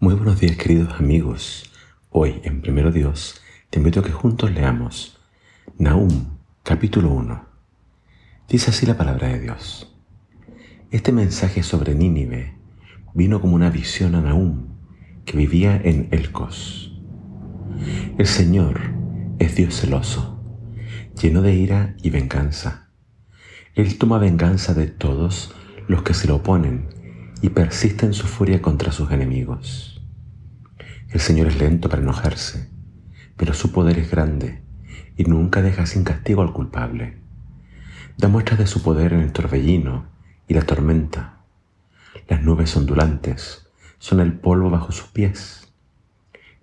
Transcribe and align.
Muy 0.00 0.14
buenos 0.14 0.38
días 0.38 0.56
queridos 0.56 0.94
amigos. 1.00 1.72
Hoy 2.10 2.40
en 2.44 2.62
Primero 2.62 2.92
Dios 2.92 3.42
te 3.68 3.80
invito 3.80 3.98
a 3.98 4.04
que 4.04 4.12
juntos 4.12 4.52
leamos 4.52 5.18
Nahum 5.76 6.38
capítulo 6.62 7.10
1. 7.10 7.44
Dice 8.48 8.70
así 8.70 8.86
la 8.86 8.96
palabra 8.96 9.26
de 9.26 9.40
Dios. 9.40 9.92
Este 10.92 11.10
mensaje 11.10 11.64
sobre 11.64 11.96
Nínive 11.96 12.54
vino 13.12 13.40
como 13.40 13.56
una 13.56 13.70
visión 13.70 14.14
a 14.14 14.20
Nahum 14.20 14.68
que 15.24 15.36
vivía 15.36 15.76
en 15.82 16.06
Elcos. 16.12 16.96
El 18.18 18.26
Señor 18.28 18.80
es 19.40 19.56
Dios 19.56 19.80
celoso, 19.80 20.40
lleno 21.20 21.42
de 21.42 21.54
ira 21.56 21.96
y 22.04 22.10
venganza. 22.10 22.92
Él 23.74 23.98
toma 23.98 24.18
venganza 24.18 24.74
de 24.74 24.86
todos 24.86 25.56
los 25.88 26.02
que 26.04 26.14
se 26.14 26.28
le 26.28 26.34
oponen 26.34 26.97
y 27.40 27.50
persiste 27.50 28.06
en 28.06 28.14
su 28.14 28.26
furia 28.26 28.60
contra 28.60 28.92
sus 28.92 29.10
enemigos. 29.10 30.00
El 31.10 31.20
Señor 31.20 31.46
es 31.48 31.58
lento 31.58 31.88
para 31.88 32.02
enojarse, 32.02 32.68
pero 33.36 33.54
su 33.54 33.72
poder 33.72 33.98
es 33.98 34.10
grande 34.10 34.62
y 35.16 35.24
nunca 35.24 35.62
deja 35.62 35.86
sin 35.86 36.04
castigo 36.04 36.42
al 36.42 36.52
culpable. 36.52 37.18
Da 38.16 38.28
muestras 38.28 38.58
de 38.58 38.66
su 38.66 38.82
poder 38.82 39.12
en 39.12 39.20
el 39.20 39.32
torbellino 39.32 40.06
y 40.48 40.54
la 40.54 40.62
tormenta. 40.62 41.38
Las 42.28 42.42
nubes 42.42 42.76
ondulantes 42.76 43.68
son 43.98 44.20
el 44.20 44.32
polvo 44.32 44.70
bajo 44.70 44.92
sus 44.92 45.06
pies. 45.08 45.72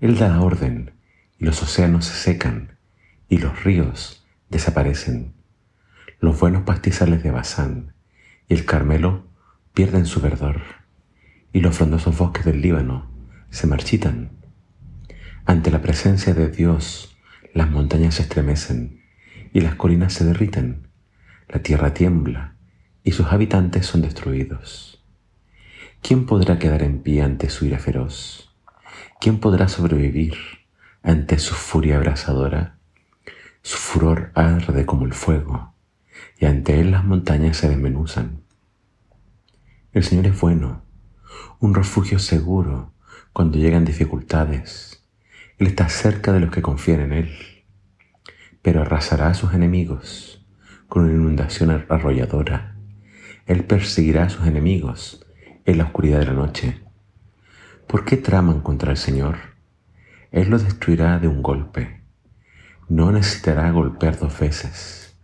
Él 0.00 0.18
da 0.18 0.28
la 0.28 0.40
orden 0.40 0.92
y 1.38 1.44
los 1.44 1.62
océanos 1.62 2.06
se 2.06 2.14
secan 2.14 2.76
y 3.28 3.38
los 3.38 3.64
ríos 3.64 4.26
desaparecen. 4.50 5.34
Los 6.20 6.38
buenos 6.38 6.62
pastizales 6.64 7.22
de 7.22 7.30
Bazán 7.30 7.94
y 8.48 8.54
el 8.54 8.64
Carmelo 8.64 9.24
pierden 9.74 10.06
su 10.06 10.20
verdor 10.20 10.62
y 11.52 11.60
los 11.60 11.76
frondosos 11.76 12.16
bosques 12.16 12.44
del 12.44 12.60
Líbano 12.60 13.10
se 13.50 13.66
marchitan. 13.66 14.30
Ante 15.46 15.72
la 15.72 15.82
presencia 15.82 16.32
de 16.32 16.48
Dios, 16.48 17.16
las 17.52 17.68
montañas 17.68 18.14
se 18.14 18.22
estremecen 18.22 19.02
y 19.52 19.60
las 19.60 19.74
colinas 19.74 20.12
se 20.12 20.24
derriten, 20.24 20.86
la 21.48 21.58
tierra 21.58 21.92
tiembla 21.92 22.54
y 23.02 23.12
sus 23.12 23.26
habitantes 23.26 23.86
son 23.86 24.02
destruidos. 24.02 25.04
¿Quién 26.02 26.26
podrá 26.26 26.58
quedar 26.60 26.82
en 26.84 27.00
pie 27.00 27.22
ante 27.22 27.50
su 27.50 27.66
ira 27.66 27.80
feroz? 27.80 28.54
¿Quién 29.20 29.40
podrá 29.40 29.66
sobrevivir 29.66 30.34
ante 31.02 31.38
su 31.38 31.54
furia 31.54 31.96
abrasadora? 31.96 32.78
Su 33.62 33.78
furor 33.78 34.30
arde 34.34 34.86
como 34.86 35.04
el 35.04 35.14
fuego 35.14 35.74
y 36.38 36.46
ante 36.46 36.78
él 36.78 36.92
las 36.92 37.04
montañas 37.04 37.56
se 37.56 37.68
desmenuzan. 37.68 38.43
El 39.94 40.02
Señor 40.02 40.26
es 40.26 40.40
bueno, 40.40 40.82
un 41.60 41.72
refugio 41.72 42.18
seguro 42.18 42.92
cuando 43.32 43.58
llegan 43.58 43.84
dificultades. 43.84 45.06
Él 45.56 45.68
está 45.68 45.88
cerca 45.88 46.32
de 46.32 46.40
los 46.40 46.50
que 46.50 46.62
confían 46.62 46.98
en 46.98 47.12
Él, 47.12 47.30
pero 48.60 48.82
arrasará 48.82 49.28
a 49.28 49.34
sus 49.34 49.54
enemigos 49.54 50.44
con 50.88 51.04
una 51.04 51.12
inundación 51.12 51.86
arrolladora. 51.88 52.74
Él 53.46 53.62
perseguirá 53.66 54.24
a 54.24 54.30
sus 54.30 54.48
enemigos 54.48 55.24
en 55.64 55.78
la 55.78 55.84
oscuridad 55.84 56.18
de 56.18 56.26
la 56.26 56.32
noche. 56.32 56.80
¿Por 57.86 58.04
qué 58.04 58.16
traman 58.16 58.62
contra 58.62 58.90
el 58.90 58.96
Señor? 58.96 59.36
Él 60.32 60.50
lo 60.50 60.58
destruirá 60.58 61.20
de 61.20 61.28
un 61.28 61.40
golpe. 61.40 62.02
No 62.88 63.12
necesitará 63.12 63.70
golpear 63.70 64.18
dos 64.18 64.40
veces. 64.40 65.16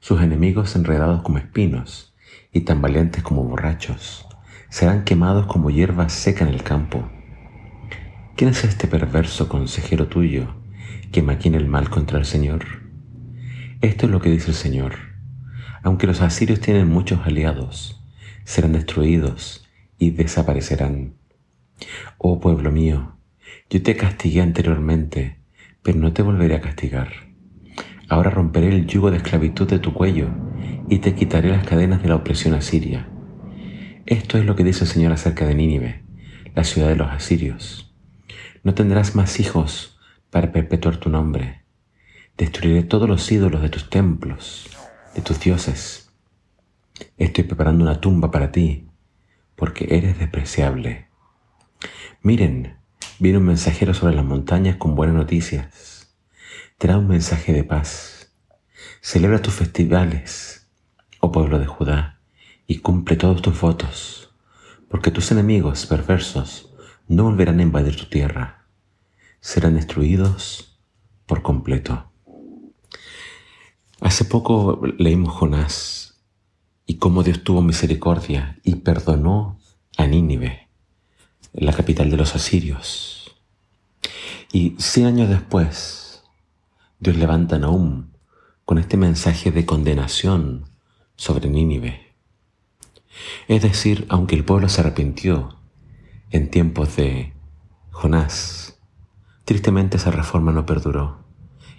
Sus 0.00 0.22
enemigos 0.22 0.74
enredados 0.74 1.20
como 1.20 1.36
espinos 1.36 2.15
y 2.52 2.62
tan 2.62 2.80
valientes 2.80 3.22
como 3.22 3.44
borrachos, 3.44 4.26
serán 4.68 5.04
quemados 5.04 5.46
como 5.46 5.70
hierba 5.70 6.08
seca 6.08 6.44
en 6.44 6.52
el 6.52 6.62
campo. 6.62 7.08
¿Quién 8.36 8.50
es 8.50 8.64
este 8.64 8.86
perverso 8.86 9.48
consejero 9.48 10.08
tuyo 10.08 10.56
que 11.12 11.22
maquina 11.22 11.56
el 11.56 11.68
mal 11.68 11.90
contra 11.90 12.18
el 12.18 12.24
Señor? 12.24 12.64
Esto 13.80 14.06
es 14.06 14.12
lo 14.12 14.20
que 14.20 14.30
dice 14.30 14.48
el 14.48 14.54
Señor. 14.54 14.94
Aunque 15.82 16.06
los 16.06 16.20
asirios 16.20 16.60
tienen 16.60 16.88
muchos 16.88 17.26
aliados, 17.26 18.02
serán 18.44 18.72
destruidos 18.72 19.66
y 19.98 20.10
desaparecerán. 20.10 21.14
Oh 22.18 22.40
pueblo 22.40 22.72
mío, 22.72 23.16
yo 23.70 23.82
te 23.82 23.96
castigué 23.96 24.40
anteriormente, 24.40 25.38
pero 25.82 25.98
no 25.98 26.12
te 26.12 26.22
volveré 26.22 26.56
a 26.56 26.60
castigar. 26.60 27.25
Ahora 28.08 28.30
romperé 28.30 28.68
el 28.68 28.86
yugo 28.86 29.10
de 29.10 29.16
esclavitud 29.16 29.68
de 29.68 29.78
tu 29.78 29.92
cuello 29.92 30.28
y 30.88 30.98
te 30.98 31.14
quitaré 31.14 31.50
las 31.50 31.66
cadenas 31.66 32.02
de 32.02 32.08
la 32.08 32.16
opresión 32.16 32.54
asiria. 32.54 33.08
Esto 34.06 34.38
es 34.38 34.44
lo 34.44 34.54
que 34.54 34.62
dice 34.62 34.84
el 34.84 34.90
Señor 34.90 35.12
acerca 35.12 35.46
de 35.46 35.54
Nínive, 35.54 36.04
la 36.54 36.62
ciudad 36.62 36.88
de 36.88 36.96
los 36.96 37.10
asirios. 37.10 37.94
No 38.62 38.74
tendrás 38.74 39.16
más 39.16 39.40
hijos 39.40 39.98
para 40.30 40.52
perpetuar 40.52 40.98
tu 40.98 41.10
nombre. 41.10 41.64
Destruiré 42.36 42.84
todos 42.84 43.08
los 43.08 43.30
ídolos 43.32 43.62
de 43.62 43.70
tus 43.70 43.90
templos, 43.90 44.68
de 45.14 45.22
tus 45.22 45.40
dioses. 45.40 46.12
Estoy 47.18 47.44
preparando 47.44 47.82
una 47.82 48.00
tumba 48.00 48.30
para 48.30 48.52
ti, 48.52 48.88
porque 49.56 49.88
eres 49.90 50.18
despreciable. 50.18 51.08
Miren, 52.22 52.76
viene 53.18 53.38
un 53.38 53.46
mensajero 53.46 53.94
sobre 53.94 54.14
las 54.14 54.24
montañas 54.24 54.76
con 54.76 54.94
buenas 54.94 55.16
noticias. 55.16 55.95
Trae 56.78 56.96
un 56.96 57.08
mensaje 57.08 57.54
de 57.54 57.64
paz. 57.64 58.32
Celebra 59.00 59.40
tus 59.40 59.54
festivales 59.54 60.56
oh 61.20 61.32
pueblo 61.32 61.58
de 61.58 61.66
Judá, 61.66 62.20
y 62.66 62.78
cumple 62.78 63.16
todos 63.16 63.42
tus 63.42 63.60
votos, 63.60 64.30
porque 64.88 65.10
tus 65.10 65.30
enemigos 65.32 65.86
perversos 65.86 66.70
no 67.08 67.24
volverán 67.24 67.60
a 67.60 67.62
invadir 67.62 67.96
tu 67.96 68.06
tierra, 68.06 68.66
serán 69.40 69.74
destruidos 69.74 70.78
por 71.26 71.42
completo. 71.42 72.10
Hace 74.00 74.24
poco 74.24 74.80
leímos 74.98 75.34
Jonás 75.34 76.20
y 76.84 76.96
cómo 76.96 77.22
Dios 77.22 77.42
tuvo 77.42 77.62
misericordia 77.62 78.58
y 78.62 78.76
perdonó 78.76 79.58
a 79.96 80.06
Nínive, 80.06 80.68
la 81.52 81.72
capital 81.72 82.10
de 82.10 82.16
los 82.18 82.34
asirios. 82.34 83.34
Y 84.52 84.76
cien 84.78 85.06
años 85.06 85.28
después, 85.28 86.05
Dios 87.06 87.18
levanta 87.18 87.54
a 87.54 87.60
con 88.64 88.78
este 88.78 88.96
mensaje 88.96 89.52
de 89.52 89.64
condenación 89.64 90.72
sobre 91.14 91.48
Nínive. 91.48 92.16
Es 93.46 93.62
decir, 93.62 94.06
aunque 94.08 94.34
el 94.34 94.44
pueblo 94.44 94.68
se 94.68 94.80
arrepintió 94.80 95.56
en 96.30 96.50
tiempos 96.50 96.96
de 96.96 97.32
Jonás, 97.92 98.80
tristemente 99.44 99.98
esa 99.98 100.10
reforma 100.10 100.50
no 100.50 100.66
perduró 100.66 101.24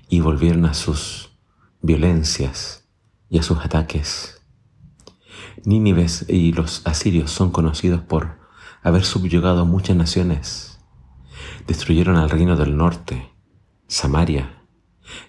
y 0.08 0.22
volvieron 0.22 0.64
a 0.64 0.74
sus 0.74 1.38
violencias 1.82 2.88
y 3.30 3.40
a 3.40 3.44
sus 3.44 3.58
ataques. 3.58 4.42
Nínive 5.66 6.06
y 6.30 6.54
los 6.54 6.88
asirios 6.88 7.32
son 7.32 7.52
conocidos 7.52 8.00
por 8.00 8.40
haber 8.82 9.04
subyugado 9.04 9.66
muchas 9.66 9.98
naciones. 9.98 10.80
Destruyeron 11.68 12.16
al 12.16 12.30
reino 12.30 12.56
del 12.56 12.78
norte, 12.78 13.34
Samaria, 13.88 14.57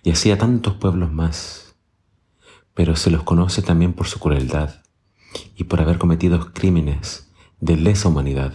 y 0.02 0.10
así 0.10 0.30
a 0.30 0.38
tantos 0.38 0.74
pueblos 0.74 1.12
más 1.12 1.68
pero 2.78 2.94
se 2.94 3.10
los 3.10 3.24
conoce 3.24 3.60
también 3.60 3.92
por 3.92 4.06
su 4.06 4.20
crueldad 4.20 4.84
y 5.56 5.64
por 5.64 5.80
haber 5.80 5.98
cometido 5.98 6.52
crímenes 6.52 7.28
de 7.58 7.76
lesa 7.76 8.08
humanidad. 8.08 8.52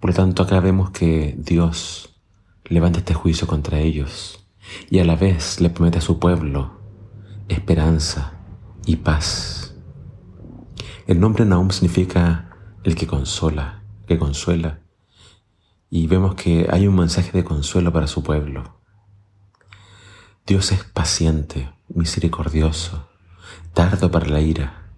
Por 0.00 0.10
lo 0.10 0.16
tanto, 0.16 0.42
acá 0.42 0.58
vemos 0.58 0.90
que 0.90 1.36
Dios 1.38 2.20
levanta 2.64 2.98
este 2.98 3.14
juicio 3.14 3.46
contra 3.46 3.78
ellos 3.78 4.44
y 4.90 4.98
a 4.98 5.04
la 5.04 5.14
vez 5.14 5.60
le 5.60 5.70
promete 5.70 5.98
a 5.98 6.00
su 6.00 6.18
pueblo 6.18 6.80
esperanza 7.46 8.40
y 8.86 8.96
paz. 8.96 9.76
El 11.06 11.20
nombre 11.20 11.44
Naum 11.44 11.70
significa 11.70 12.56
el 12.82 12.96
que 12.96 13.06
consola, 13.06 13.84
que 14.08 14.18
consuela, 14.18 14.80
y 15.90 16.08
vemos 16.08 16.34
que 16.34 16.66
hay 16.72 16.88
un 16.88 16.96
mensaje 16.96 17.30
de 17.30 17.44
consuelo 17.44 17.92
para 17.92 18.08
su 18.08 18.24
pueblo. 18.24 18.81
Dios 20.44 20.72
es 20.72 20.82
paciente, 20.82 21.70
misericordioso, 21.88 23.08
tardo 23.74 24.10
para 24.10 24.26
la 24.26 24.40
ira, 24.40 24.90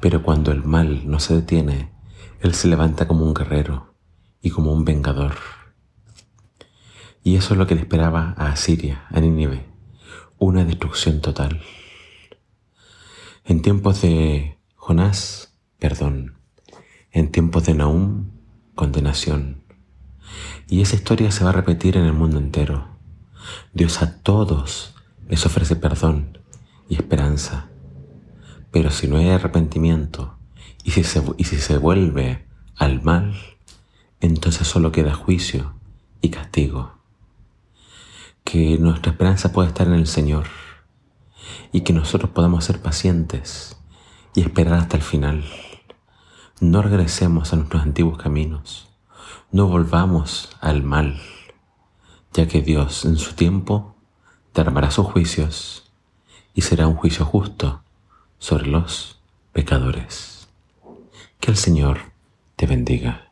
pero 0.00 0.24
cuando 0.24 0.50
el 0.50 0.64
mal 0.64 1.08
no 1.08 1.20
se 1.20 1.34
detiene, 1.34 1.92
Él 2.40 2.52
se 2.54 2.66
levanta 2.66 3.06
como 3.06 3.24
un 3.24 3.32
guerrero 3.32 3.94
y 4.42 4.50
como 4.50 4.72
un 4.72 4.84
vengador. 4.84 5.36
Y 7.22 7.36
eso 7.36 7.54
es 7.54 7.58
lo 7.58 7.68
que 7.68 7.76
le 7.76 7.82
esperaba 7.82 8.34
a 8.36 8.48
Asiria, 8.48 9.06
a 9.10 9.20
Nínive, 9.20 9.66
una 10.38 10.64
destrucción 10.64 11.20
total. 11.20 11.62
En 13.44 13.62
tiempos 13.62 14.02
de 14.02 14.58
Jonás, 14.74 15.54
perdón. 15.78 16.38
En 17.12 17.30
tiempos 17.30 17.66
de 17.66 17.74
Nahum, 17.74 18.32
condenación. 18.74 19.62
Y 20.66 20.82
esa 20.82 20.96
historia 20.96 21.30
se 21.30 21.44
va 21.44 21.50
a 21.50 21.54
repetir 21.54 21.96
en 21.96 22.04
el 22.04 22.12
mundo 22.12 22.38
entero. 22.38 22.93
Dios 23.72 24.02
a 24.02 24.18
todos 24.22 24.94
les 25.28 25.44
ofrece 25.46 25.76
perdón 25.76 26.38
y 26.88 26.94
esperanza. 26.94 27.68
Pero 28.70 28.90
si 28.90 29.08
no 29.08 29.16
hay 29.16 29.30
arrepentimiento 29.30 30.36
y 30.82 30.90
si 30.90 31.04
se, 31.04 31.22
y 31.36 31.44
si 31.44 31.56
se 31.58 31.78
vuelve 31.78 32.46
al 32.76 33.02
mal, 33.02 33.34
entonces 34.20 34.66
solo 34.66 34.92
queda 34.92 35.14
juicio 35.14 35.74
y 36.20 36.30
castigo. 36.30 36.98
Que 38.42 38.78
nuestra 38.78 39.12
esperanza 39.12 39.52
pueda 39.52 39.68
estar 39.68 39.86
en 39.86 39.94
el 39.94 40.06
Señor 40.06 40.46
y 41.72 41.82
que 41.82 41.92
nosotros 41.92 42.30
podamos 42.30 42.64
ser 42.64 42.80
pacientes 42.80 43.76
y 44.34 44.42
esperar 44.42 44.74
hasta 44.74 44.96
el 44.96 45.02
final. 45.02 45.44
No 46.60 46.82
regresemos 46.82 47.52
a 47.52 47.56
nuestros 47.56 47.82
antiguos 47.82 48.18
caminos, 48.18 48.88
no 49.50 49.66
volvamos 49.66 50.50
al 50.60 50.82
mal, 50.82 51.20
ya 52.34 52.48
que 52.48 52.60
Dios 52.60 53.04
en 53.04 53.16
su 53.16 53.34
tiempo 53.34 53.94
derramará 54.52 54.90
sus 54.90 55.06
juicios 55.06 55.84
y 56.52 56.62
será 56.62 56.88
un 56.88 56.96
juicio 56.96 57.24
justo 57.24 57.82
sobre 58.38 58.66
los 58.66 59.20
pecadores. 59.52 60.48
Que 61.40 61.52
el 61.52 61.56
Señor 61.56 62.00
te 62.56 62.66
bendiga. 62.66 63.23